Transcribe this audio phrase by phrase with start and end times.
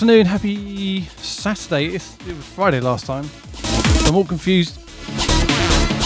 [0.00, 0.24] Afternoon.
[0.24, 1.88] Happy Saturday.
[1.94, 3.28] It's, it was Friday last time.
[4.06, 4.78] I'm all confused.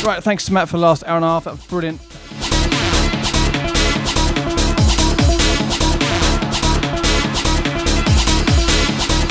[0.05, 1.44] Right, thanks to Matt for the last hour and a half.
[1.44, 2.00] That was brilliant.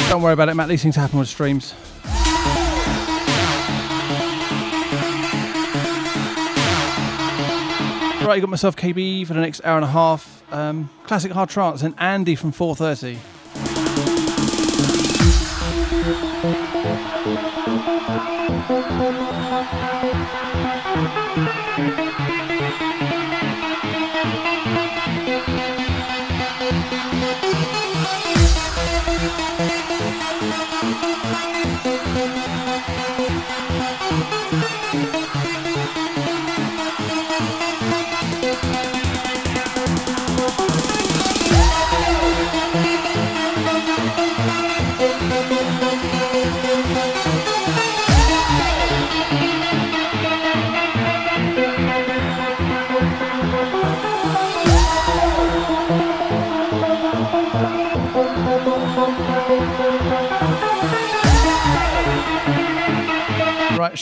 [0.07, 0.69] Don't worry about it, Matt.
[0.69, 1.73] These things happen on streams.
[8.25, 10.41] Right, I got myself KB for the next hour and a half.
[10.53, 13.32] Um, classic hard trance and Andy from 4:30.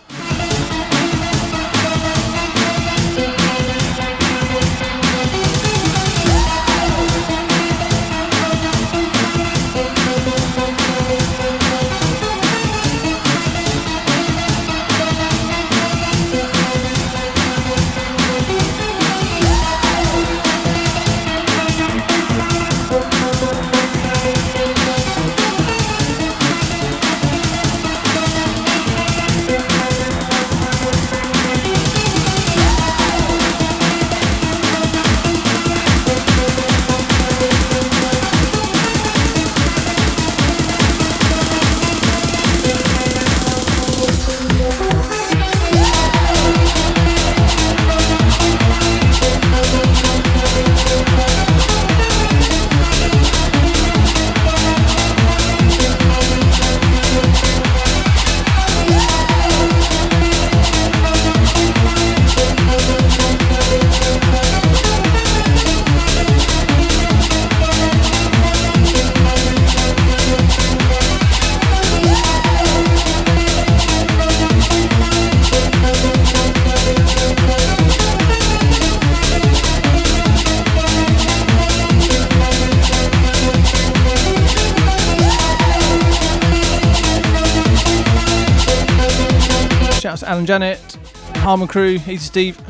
[90.12, 90.98] Shouts to Alan Janet,
[91.36, 92.60] Harmon Crew, Easy Steve.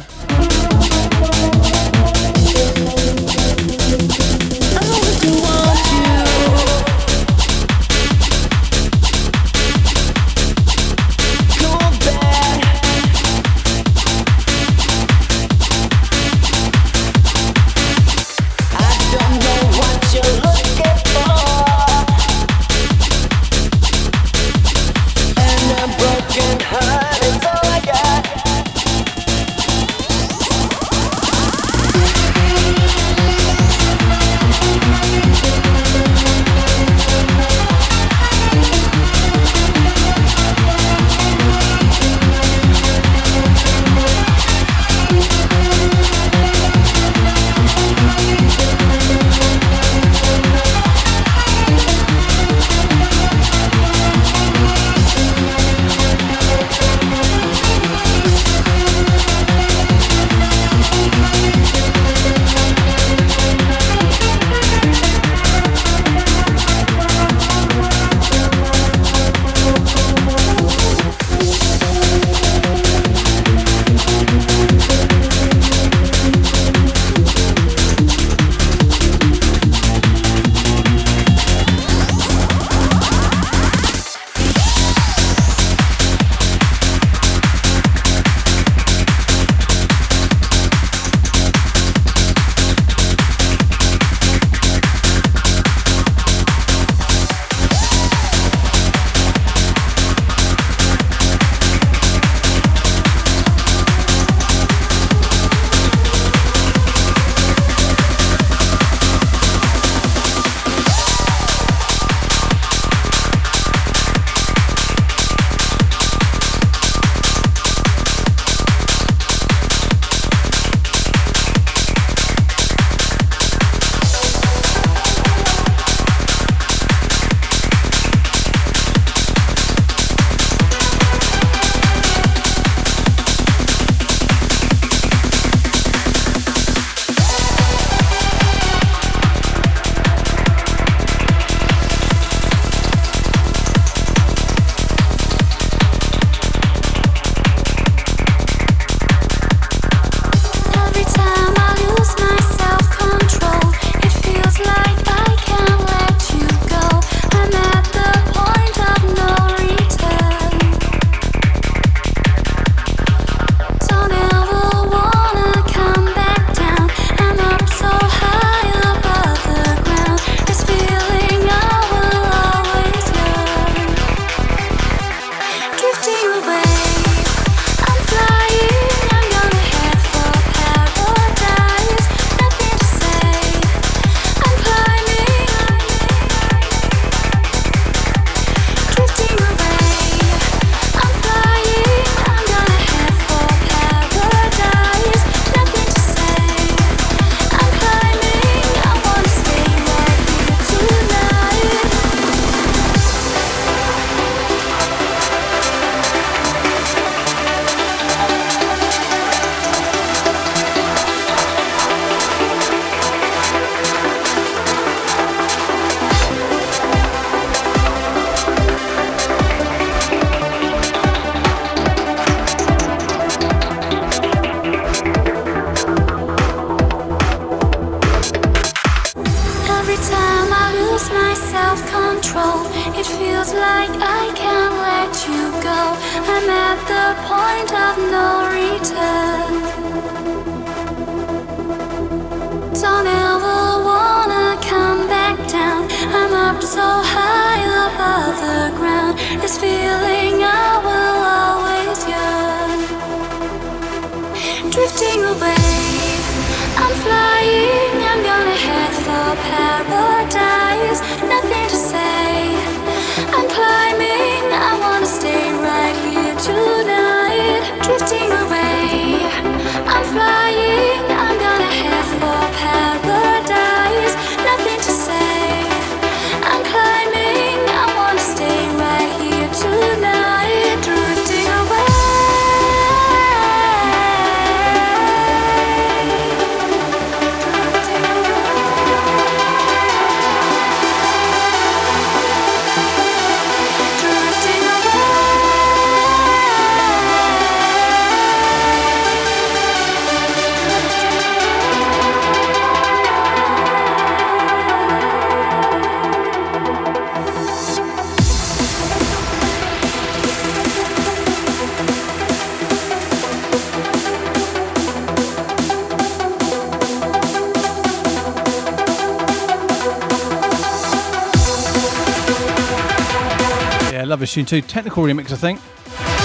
[324.32, 325.60] Tune 2 technical remix, I think.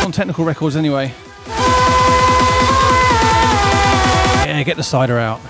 [0.05, 1.13] On technical records anyway.
[4.45, 5.41] Yeah, get the cider out.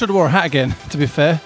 [0.00, 1.42] Should have wore a hat again, to be fair.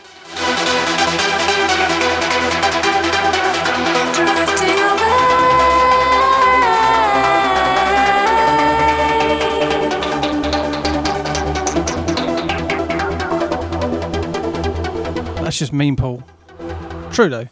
[15.43, 16.23] That's just mean, Paul.
[17.11, 17.49] True though.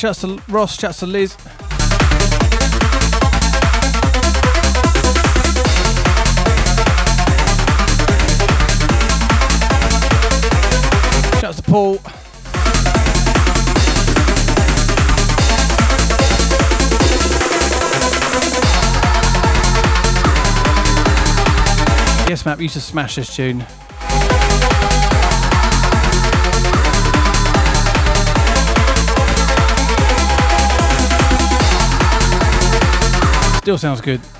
[0.00, 1.36] Shouts to Ross, shouts to Liz.
[11.38, 11.98] Shouts to Paul.
[22.26, 23.66] Yes, Map, you to smash this tune.
[33.70, 34.39] Still sounds good.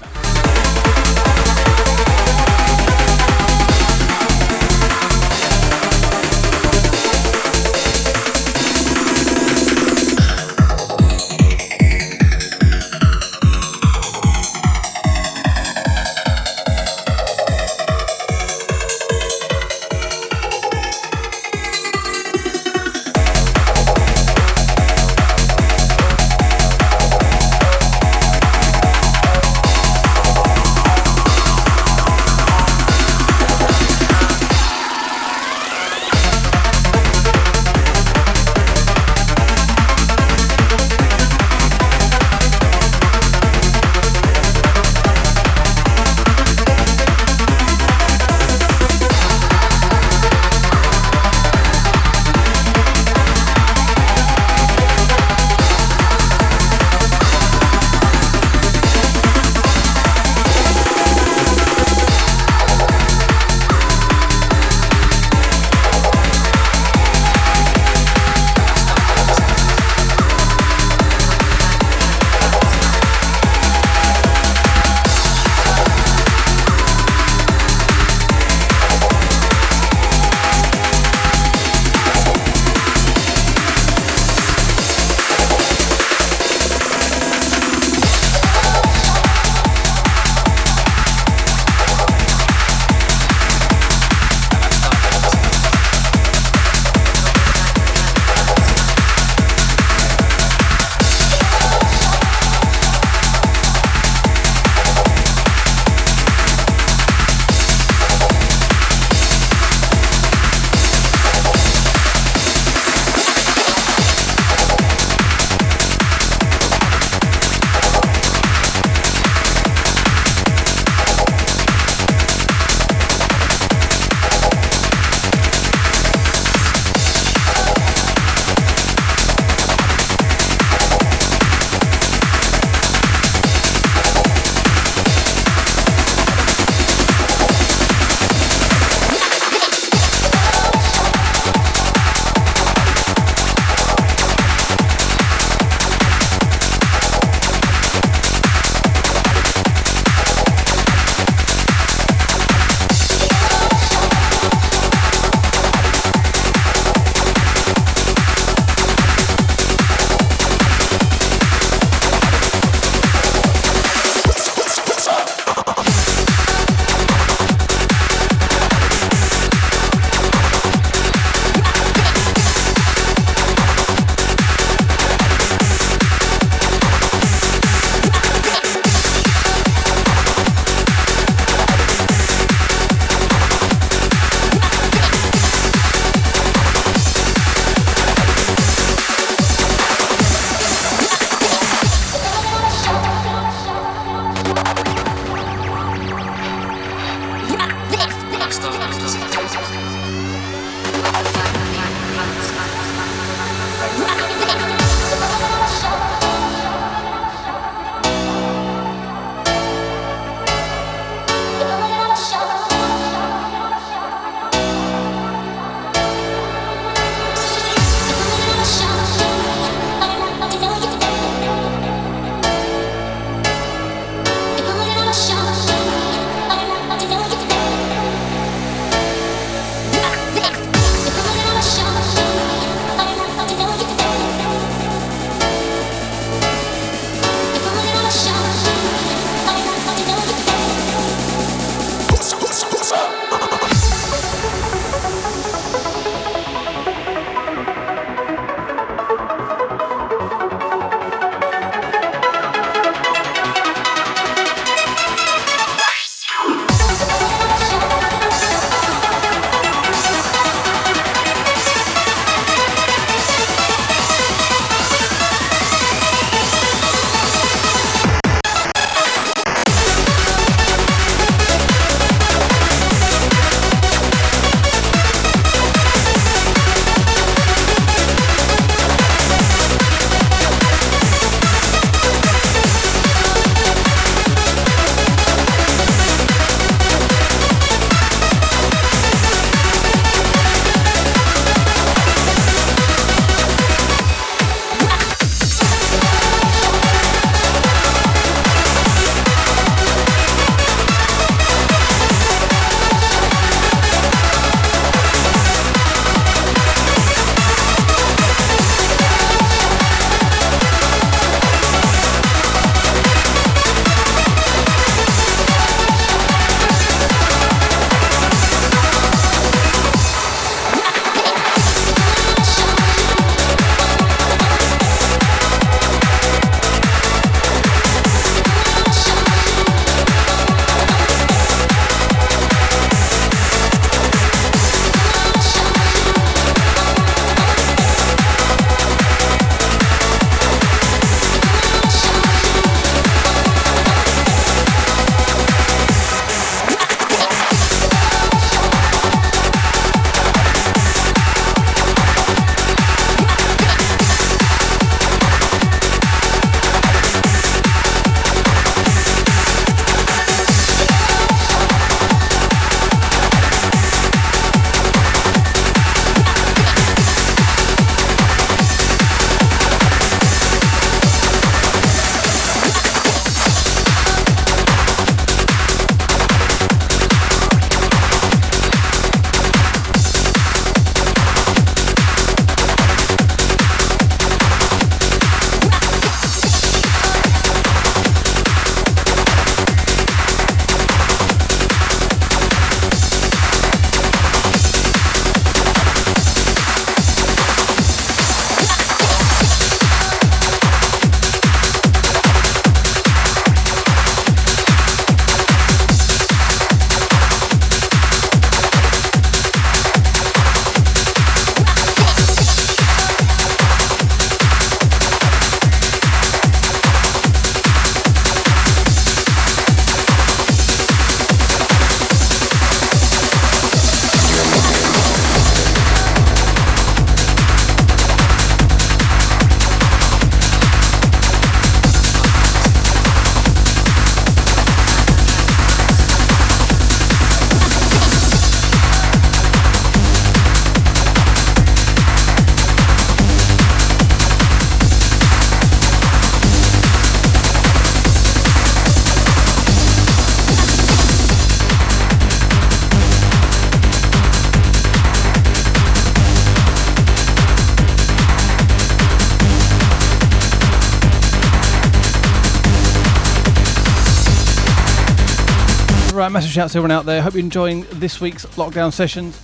[466.31, 467.21] Massive shouts to everyone out there.
[467.23, 469.37] Hope you're enjoying this week's lockdown sessions.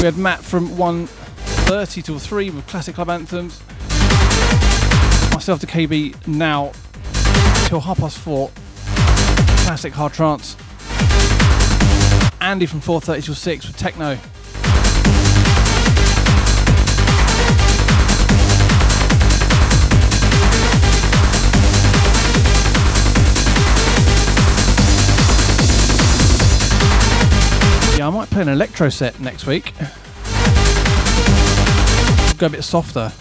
[0.00, 3.60] We had Matt from 1.30 till 3 with classic club anthems.
[5.34, 6.72] Myself to KB now
[7.66, 8.50] till half past 4.
[9.64, 10.56] Classic hard trance.
[12.40, 14.18] Andy from 4.30 till 6 with techno.
[28.02, 29.74] Yeah, I might play an electro set next week.
[32.36, 33.12] Go a bit softer.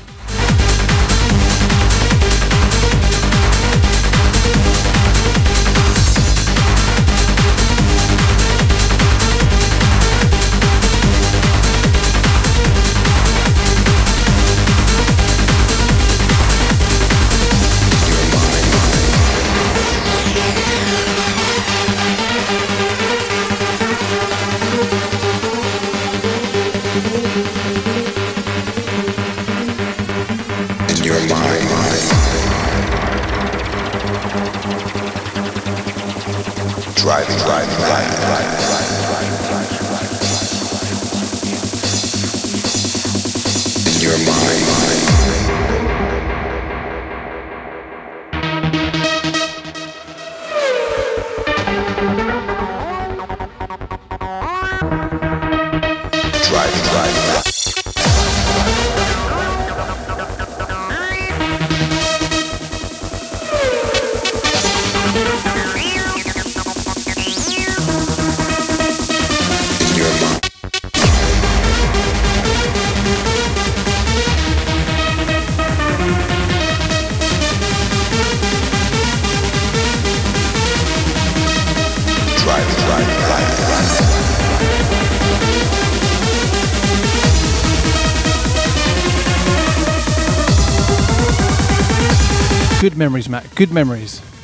[93.62, 94.40] Good memories.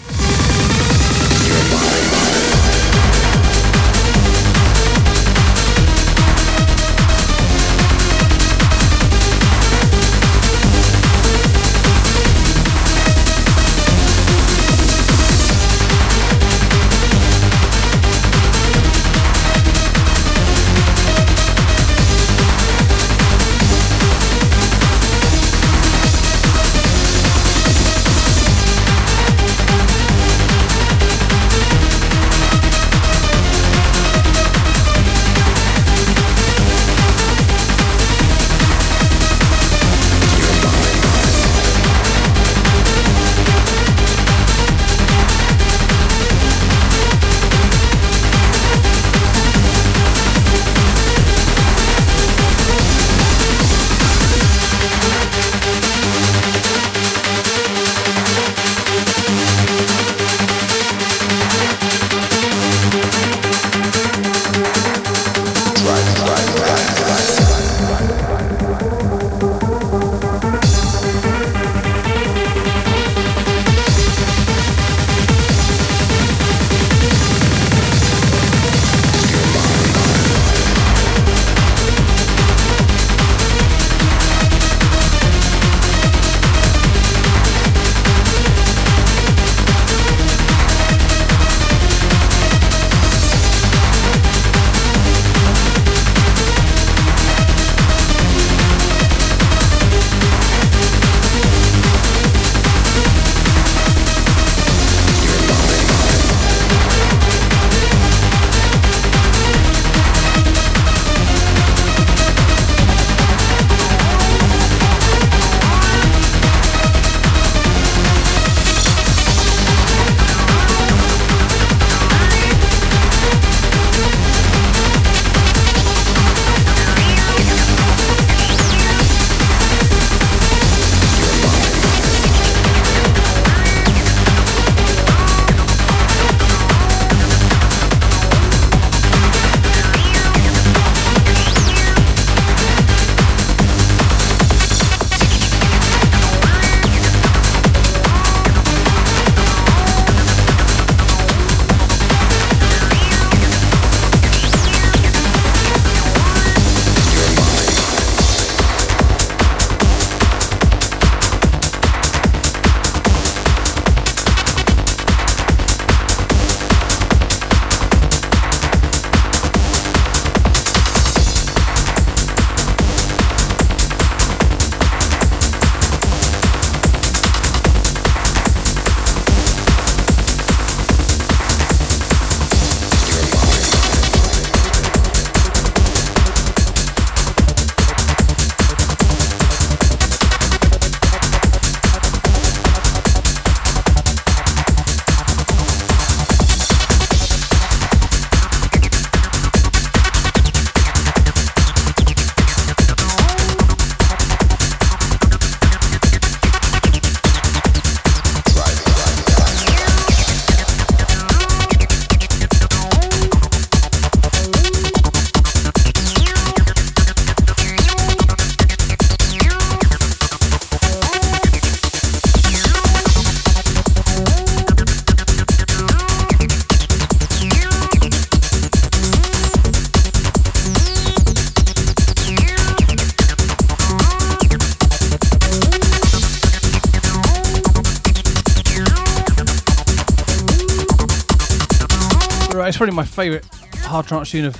[242.77, 243.43] It's probably my favourite
[243.85, 244.55] hard trance tune of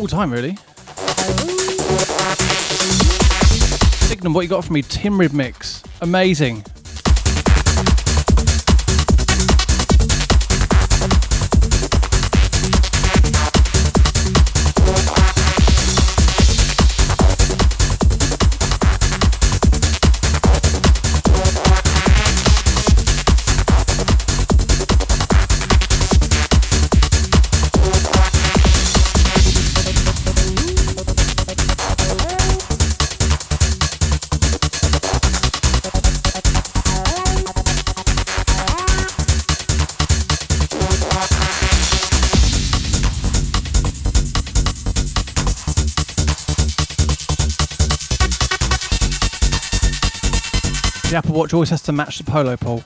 [0.00, 0.54] all time, really.
[4.06, 4.82] Signum, what you got for me?
[4.82, 5.82] Timrid mix.
[6.00, 6.64] Amazing.
[51.18, 52.84] Apple Watch always has to match the polo pole.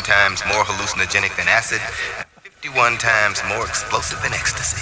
[0.00, 1.80] 51 times more hallucinogenic than acid,
[2.60, 4.80] 51 times more explosive than ecstasy.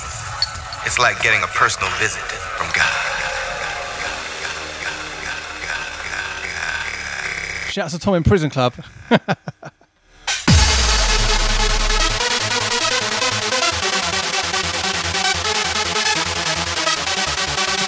[0.87, 2.87] It's like getting a personal visit from God.
[7.71, 8.75] Shouts to Tom in Prison Club.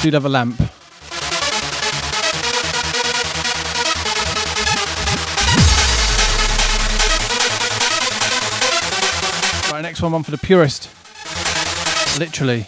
[0.02, 0.60] Do have a lamp.
[10.00, 10.88] Next one, one for the purist.
[12.18, 12.64] Literally.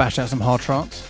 [0.00, 1.06] Bash out some hard trance.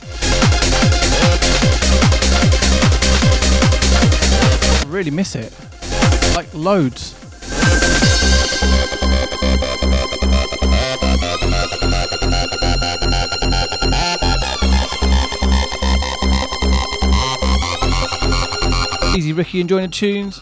[4.83, 5.55] I really miss it.
[6.35, 7.15] Like loads.
[19.17, 20.41] Easy Ricky enjoying the tunes.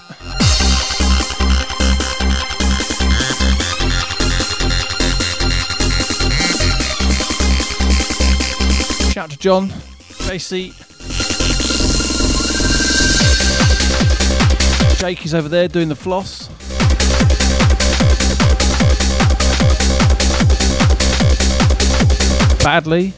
[9.39, 10.74] John, JC.
[14.99, 16.49] Jake is over there doing the floss.
[22.64, 23.12] Badly.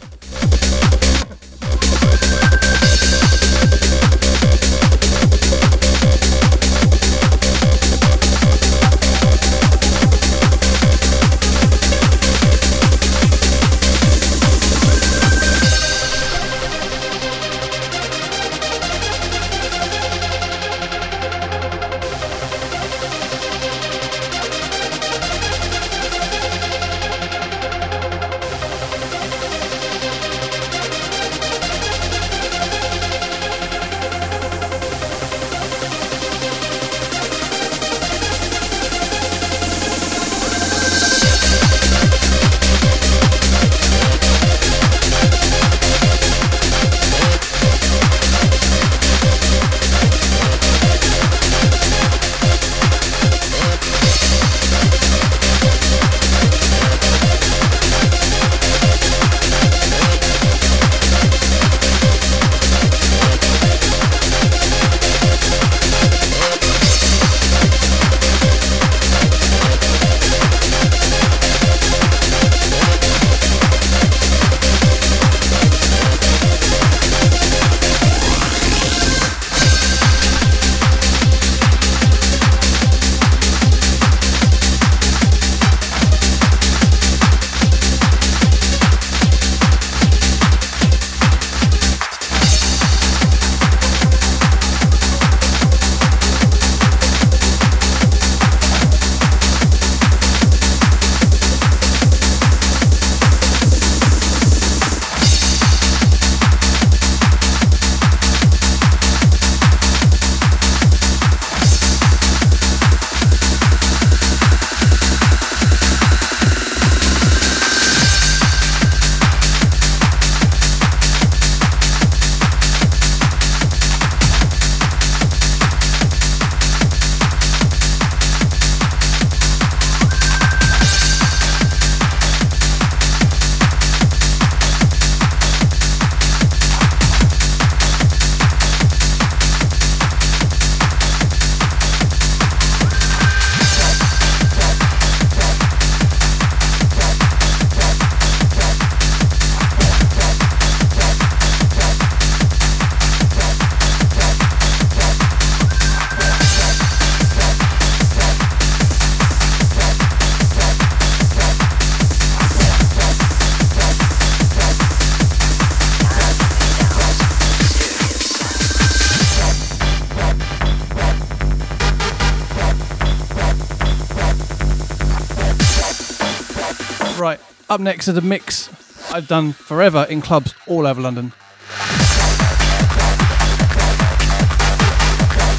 [177.81, 178.69] Up next is a mix
[179.13, 181.33] I've done forever in clubs all over London.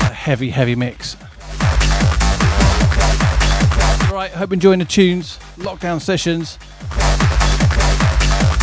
[0.02, 1.18] A heavy, heavy mix.
[4.12, 5.40] Right, hope you're enjoying the tunes.
[5.58, 6.60] Lockdown sessions.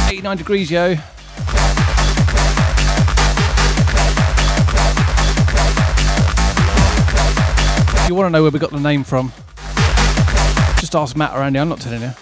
[0.08, 0.92] 89 degrees, yo.
[0.92, 1.00] If
[8.08, 9.32] you want to know where we got the name from,
[10.78, 11.62] just ask Matt around here.
[11.62, 12.12] I'm not telling you.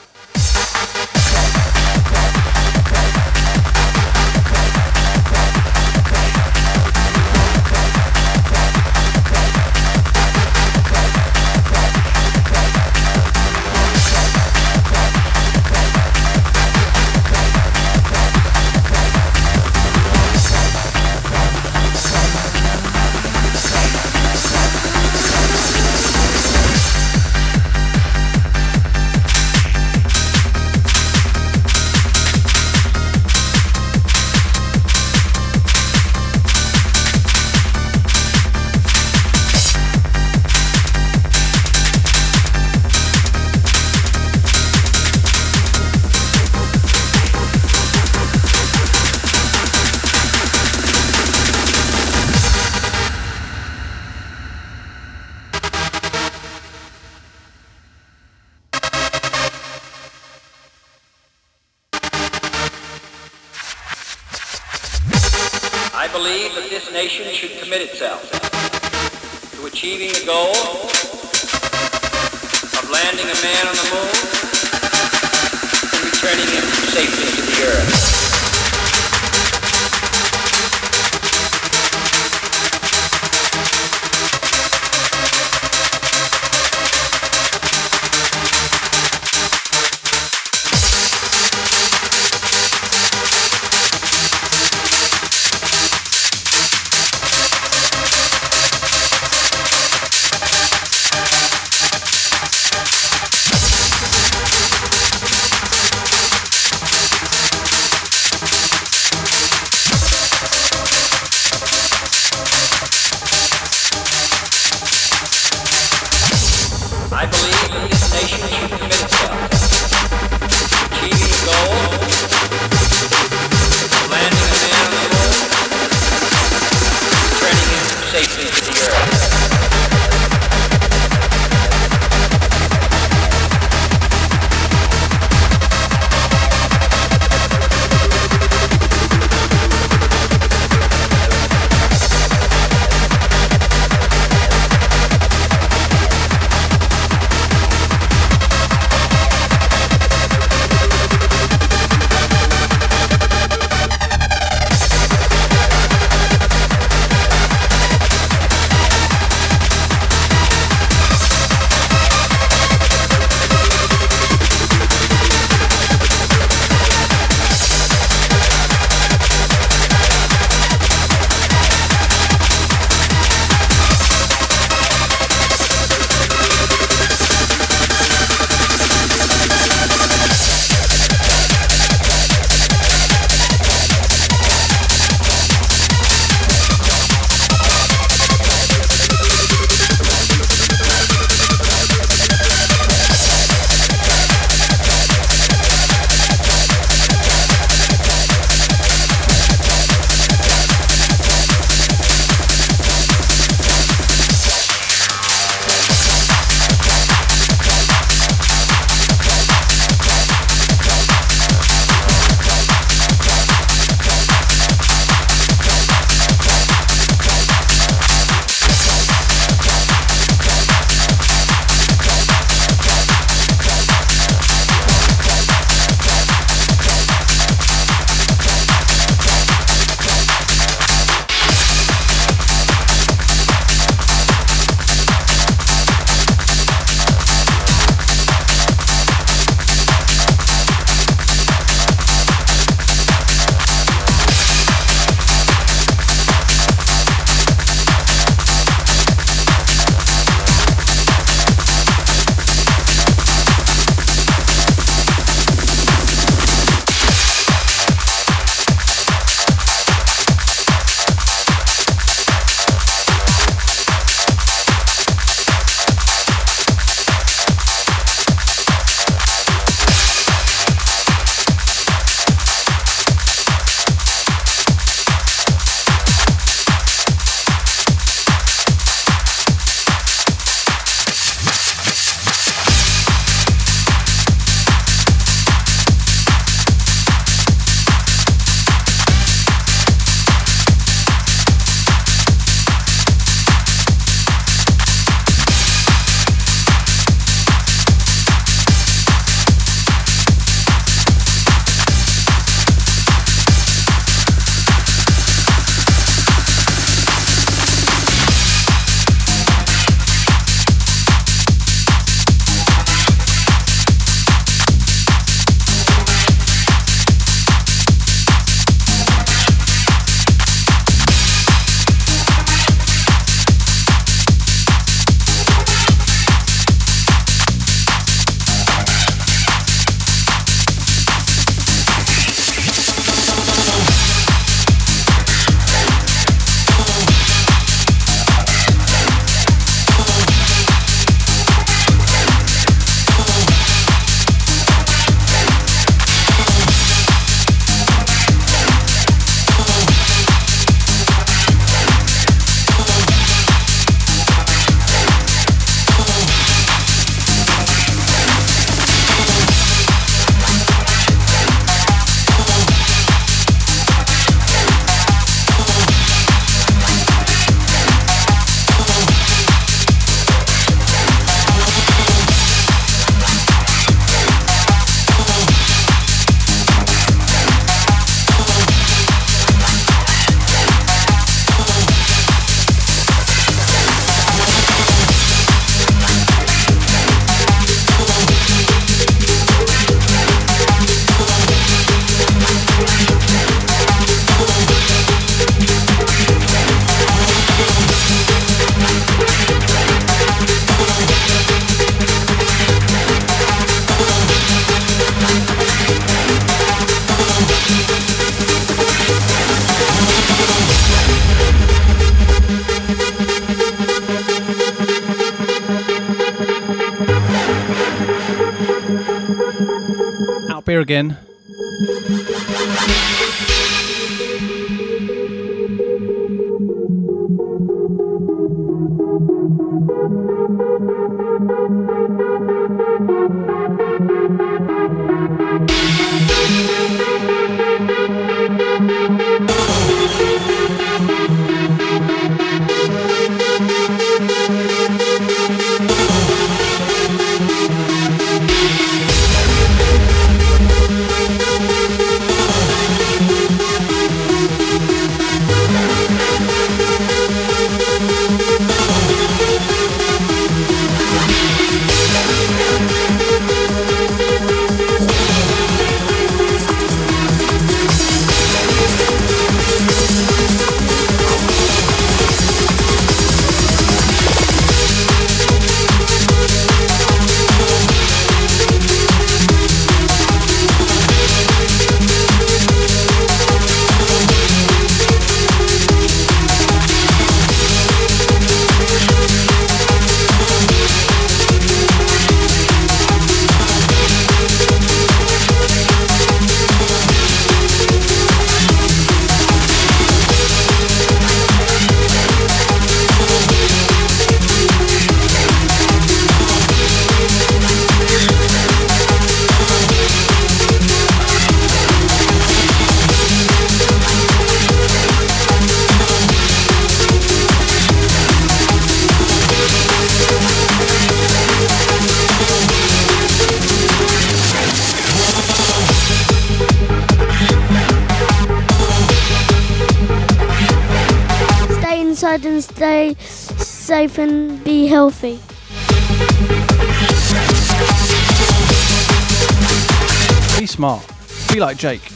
[540.66, 541.06] Be smart.
[541.52, 542.15] Be like Jake.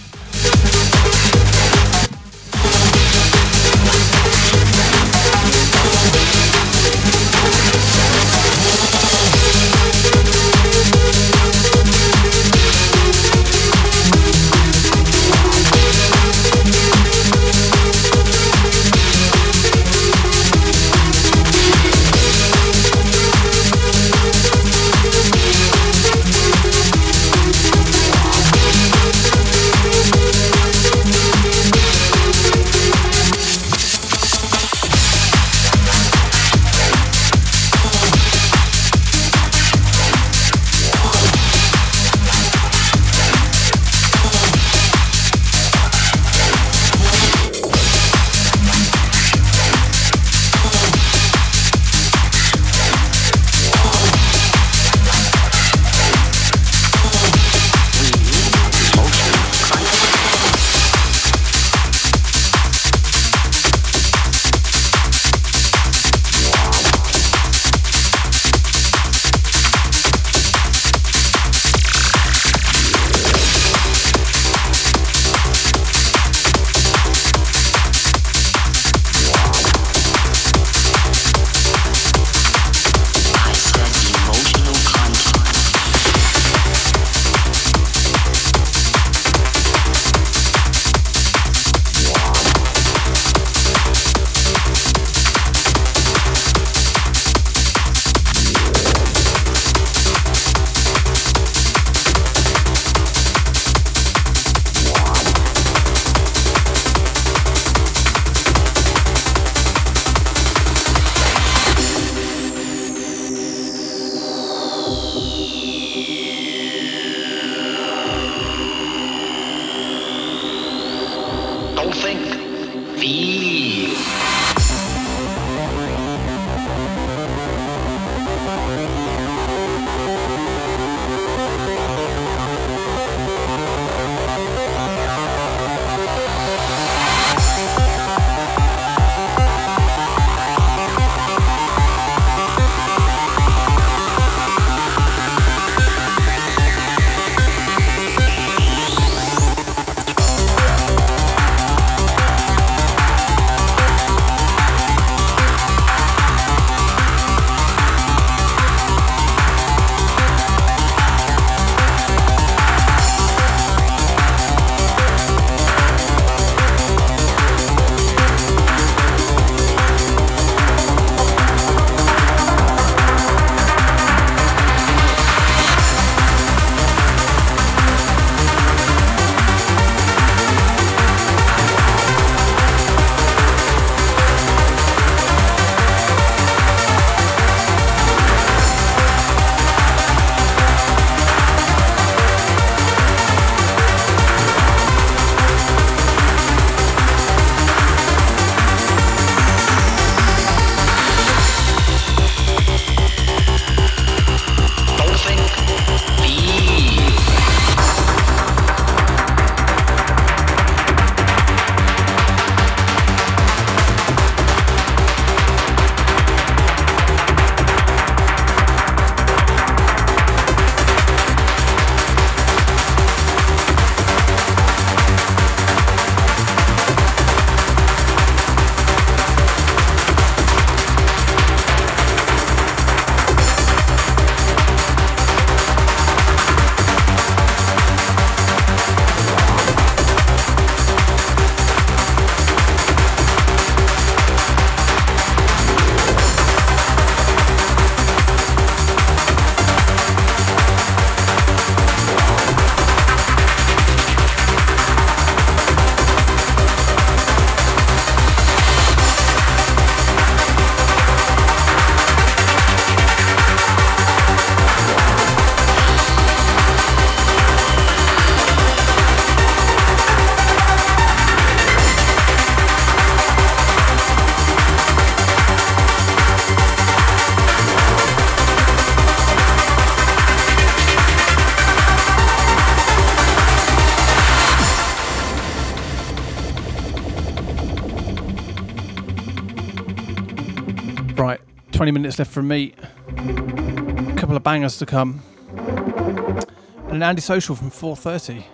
[292.11, 292.74] Minutes left for me.
[293.09, 295.23] A couple of bangers to come.
[295.57, 298.45] And an Andy Social from 4.30.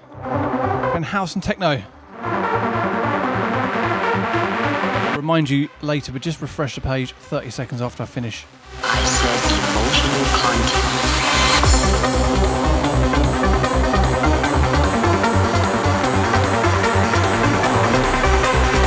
[0.95, 1.83] And house and techno.
[5.17, 8.45] Remind you later, but just refresh the page 30 seconds after I finish.
[8.83, 10.93] I said emotional content.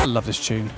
[0.02, 0.70] I love this tune.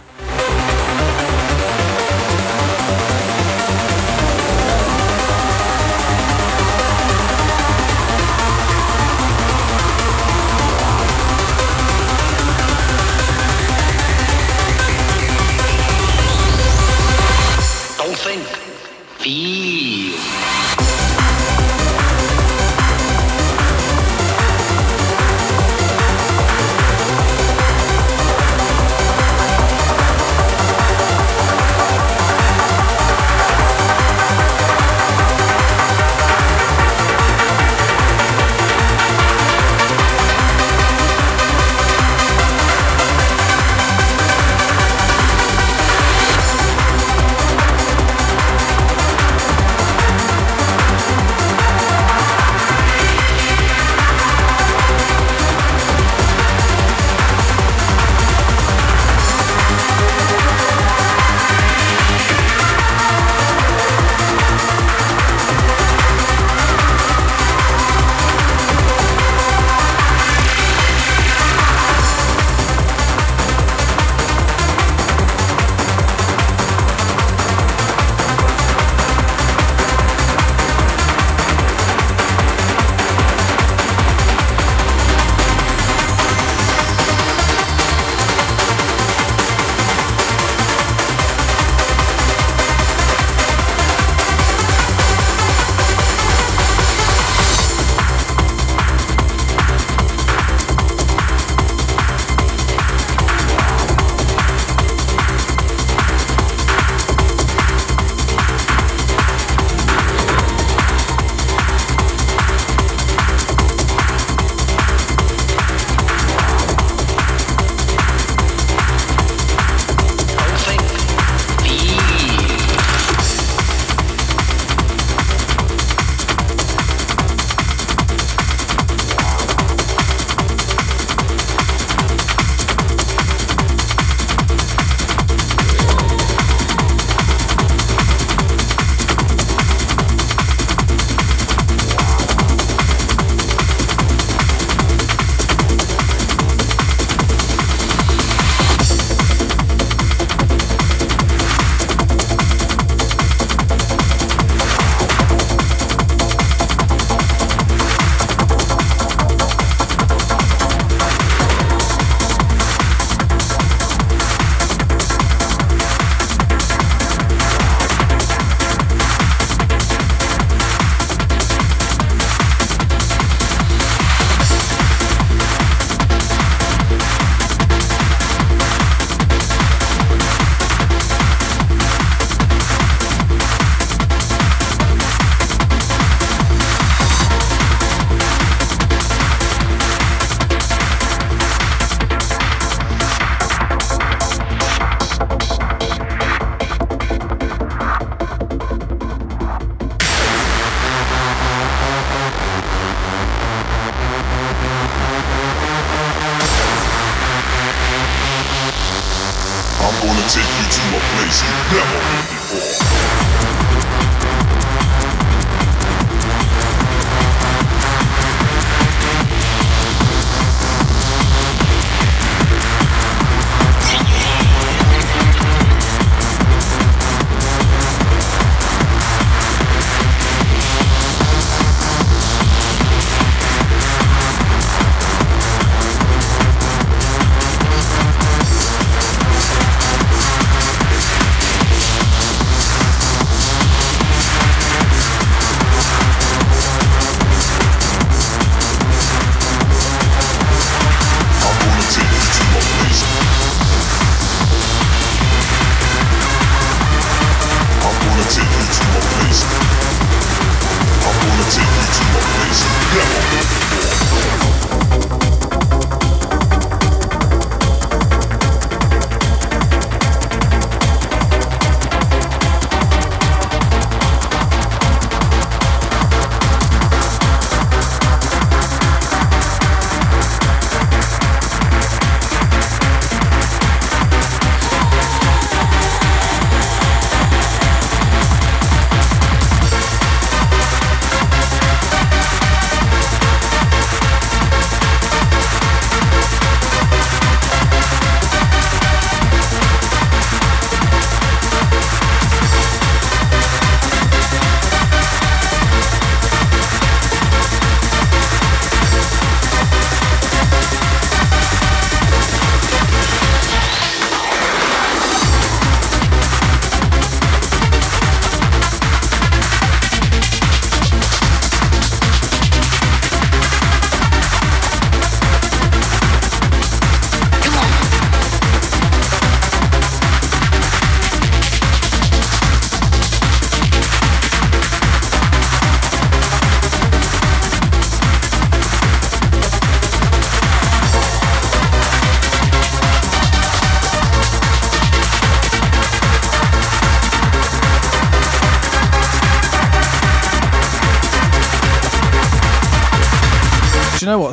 [210.01, 213.60] Gonna take you to a place you've never been before.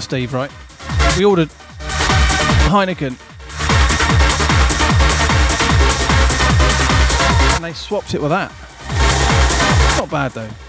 [0.08, 0.50] Steve, right?
[1.18, 1.50] We ordered
[2.70, 3.14] Heineken.
[7.54, 8.50] And they swapped it with that.
[9.98, 10.67] Not bad though.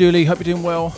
[0.00, 0.24] Julie.
[0.24, 0.96] Hope you're doing well.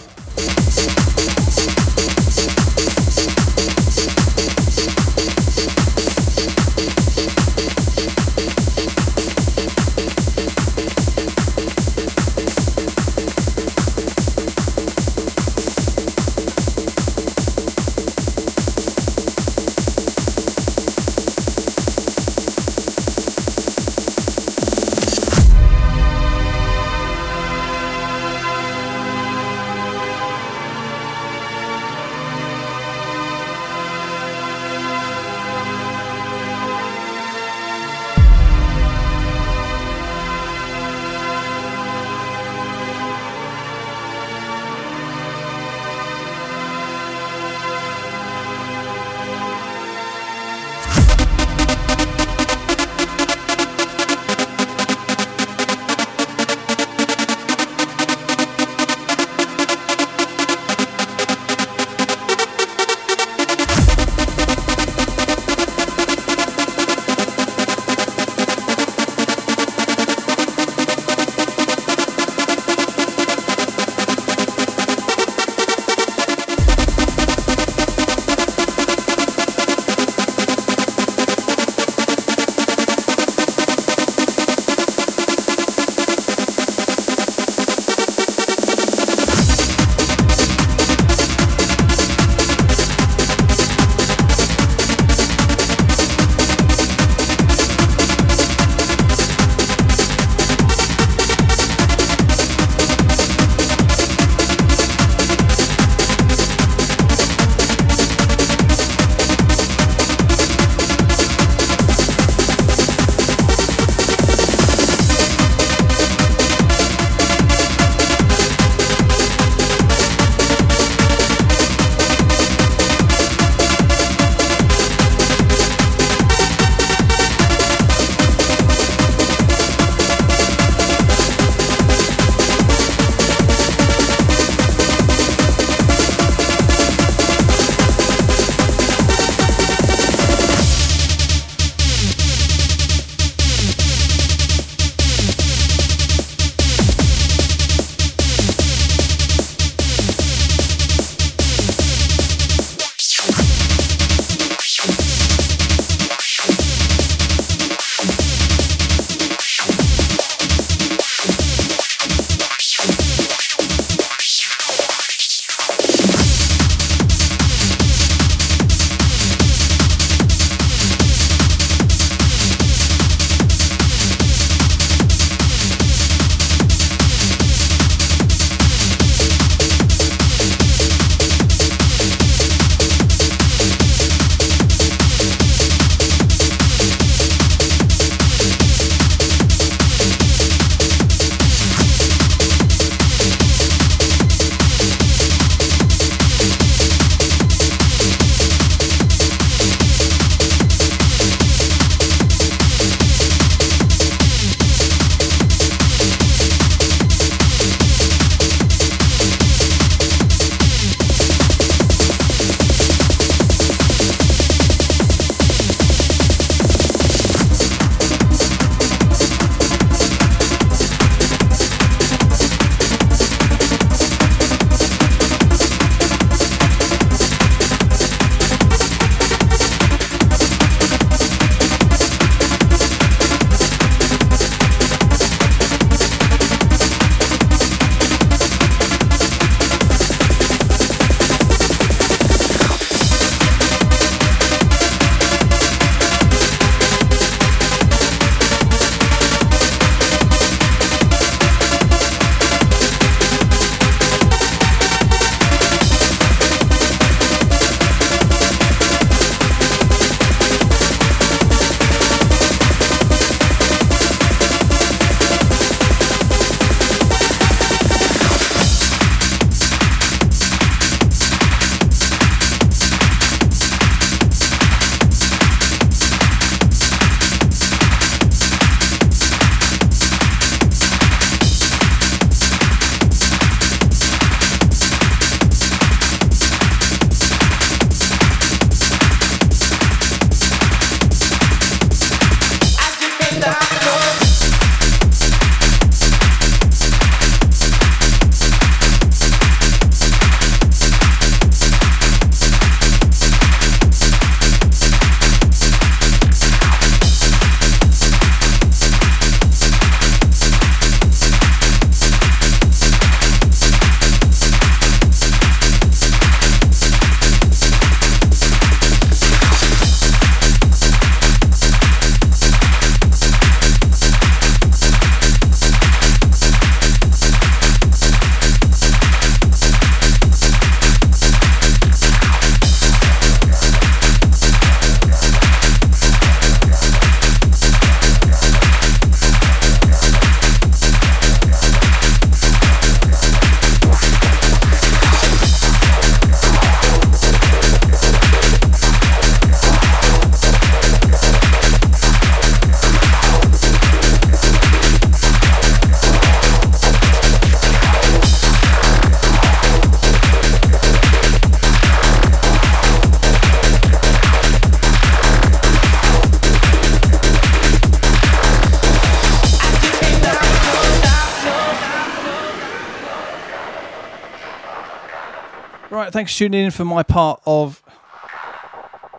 [376.23, 377.83] Thanks for tuning in for my part of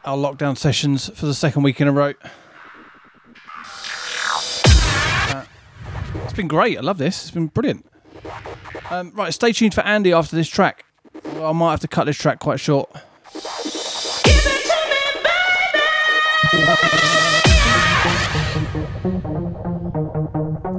[0.05, 2.13] our lockdown sessions for the second week in a row.
[4.55, 5.43] Uh,
[6.23, 6.77] it's been great.
[6.77, 7.23] I love this.
[7.23, 7.85] It's been brilliant.
[8.89, 10.85] Um, right, stay tuned for Andy after this track.
[11.25, 12.89] Well, I might have to cut this track quite short.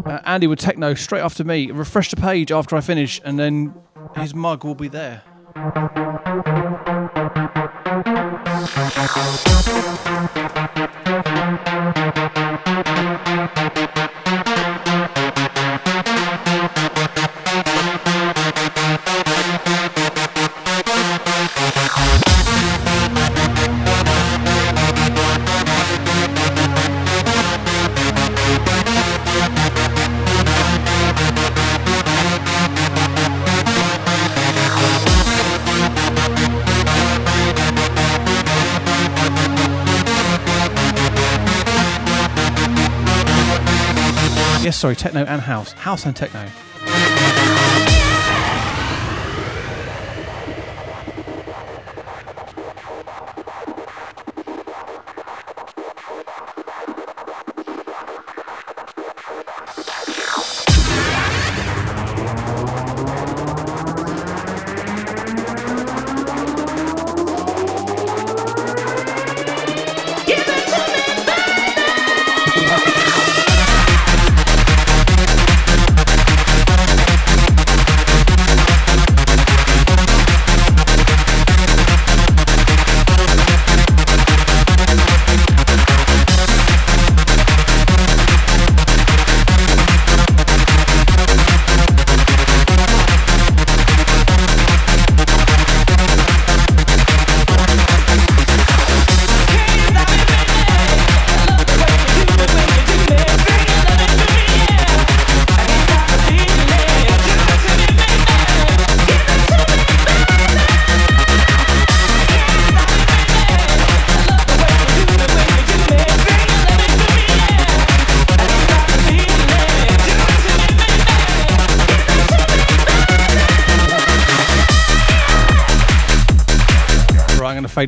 [0.06, 1.70] Uh, Andy with techno straight after me.
[1.70, 3.74] Refresh the page after I finish, and then
[4.16, 5.22] his mug will be there.
[9.16, 10.73] Yes,
[44.84, 45.72] sorry, techno and house.
[45.72, 46.46] House and techno.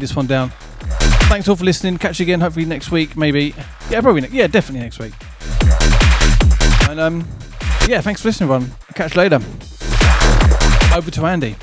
[0.06, 0.50] This one down.
[1.28, 1.98] Thanks all for listening.
[1.98, 3.54] Catch you again, hopefully next week, maybe.
[3.90, 4.20] Yeah, probably.
[4.20, 5.12] Ne- yeah, definitely next week.
[6.88, 7.28] And um,
[7.88, 8.76] yeah, thanks for listening, everyone.
[8.94, 9.36] Catch you later.
[10.94, 11.56] Over to Andy.